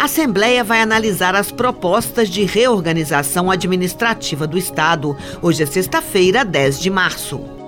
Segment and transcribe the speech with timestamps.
[0.00, 5.14] A Assembleia vai analisar as propostas de reorganização administrativa do Estado.
[5.42, 7.59] Hoje é sexta-feira, 10 de março.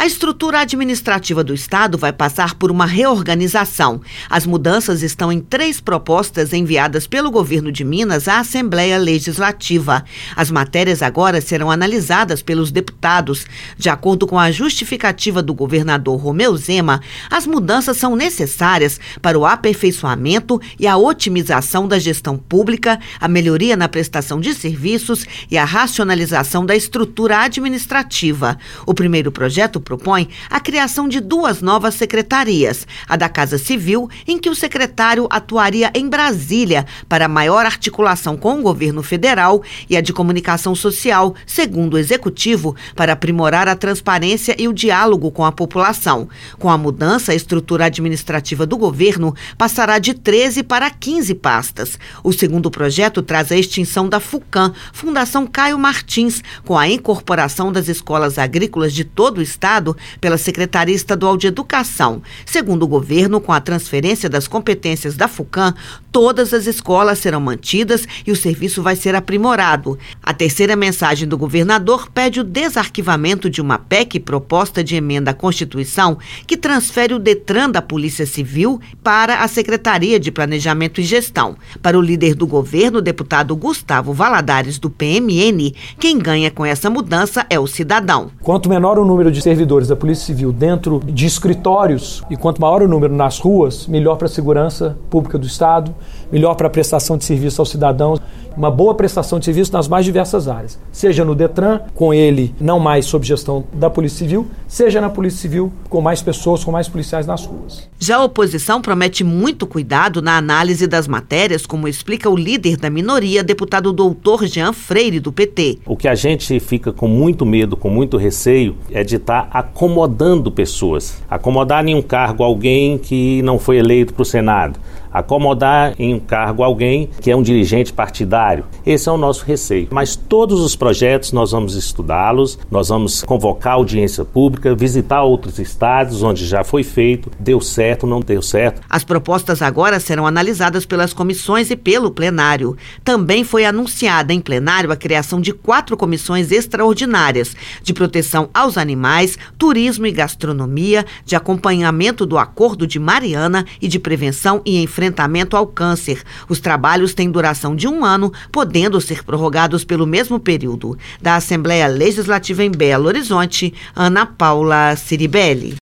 [0.00, 4.00] A estrutura administrativa do Estado vai passar por uma reorganização.
[4.30, 10.04] As mudanças estão em três propostas enviadas pelo governo de Minas à Assembleia Legislativa.
[10.36, 13.44] As matérias agora serão analisadas pelos deputados.
[13.76, 19.44] De acordo com a justificativa do governador Romeu Zema, as mudanças são necessárias para o
[19.44, 25.64] aperfeiçoamento e a otimização da gestão pública, a melhoria na prestação de serviços e a
[25.64, 28.56] racionalização da estrutura administrativa.
[28.86, 34.38] O primeiro projeto propõe a criação de duas novas secretarias: a da Casa Civil, em
[34.38, 40.02] que o secretário atuaria em Brasília para maior articulação com o governo federal, e a
[40.02, 45.50] de Comunicação Social, segundo o executivo, para aprimorar a transparência e o diálogo com a
[45.50, 46.28] população.
[46.58, 51.98] Com a mudança, a estrutura administrativa do governo passará de 13 para 15 pastas.
[52.22, 57.88] O segundo projeto traz a extinção da FUCAM, Fundação Caio Martins, com a incorporação das
[57.88, 59.77] escolas agrícolas de todo o estado
[60.20, 62.22] pela Secretaria Estadual de Educação.
[62.44, 65.74] Segundo o governo, com a transferência das competências da FUCAM,
[66.10, 69.98] todas as escolas serão mantidas e o serviço vai ser aprimorado.
[70.22, 75.34] A terceira mensagem do governador pede o desarquivamento de uma PEC proposta de emenda à
[75.34, 81.56] Constituição que transfere o Detran da Polícia Civil para a Secretaria de Planejamento e Gestão.
[81.82, 87.46] Para o líder do governo, deputado Gustavo Valadares, do PMN, quem ganha com essa mudança
[87.48, 88.30] é o cidadão.
[88.42, 92.58] Quanto menor o número de servidores, servidores da Polícia Civil dentro de escritórios e quanto
[92.58, 95.94] maior o número nas ruas, melhor para a segurança pública do Estado,
[96.32, 98.18] melhor para a prestação de serviço aos cidadãos
[98.58, 102.80] uma boa prestação de serviço nas mais diversas áreas, seja no Detran, com ele não
[102.80, 106.88] mais sob gestão da Polícia Civil, seja na Polícia Civil com mais pessoas, com mais
[106.88, 107.88] policiais nas ruas.
[108.00, 112.90] Já a oposição promete muito cuidado na análise das matérias, como explica o líder da
[112.90, 115.78] minoria, deputado doutor Jean Freire, do PT.
[115.86, 120.50] O que a gente fica com muito medo, com muito receio, é de estar acomodando
[120.50, 121.22] pessoas.
[121.28, 124.78] Acomodar em um cargo alguém que não foi eleito para o Senado
[125.12, 128.64] acomodar em um cargo alguém que é um dirigente partidário.
[128.84, 129.88] Esse é o nosso receio.
[129.90, 136.22] Mas todos os projetos nós vamos estudá-los, nós vamos convocar audiência pública, visitar outros estados
[136.22, 138.82] onde já foi feito, deu certo, não deu certo.
[138.88, 142.76] As propostas agora serão analisadas pelas comissões e pelo plenário.
[143.02, 149.38] Também foi anunciada em plenário a criação de quatro comissões extraordinárias de proteção aos animais,
[149.56, 155.56] turismo e gastronomia, de acompanhamento do Acordo de Mariana e de prevenção e enfrentamento enfrentamento
[155.56, 156.22] ao câncer.
[156.48, 160.98] Os trabalhos têm duração de um ano, podendo ser prorrogados pelo mesmo período.
[161.22, 165.76] Da Assembleia Legislativa em Belo Horizonte, Ana Paula Ciribelli.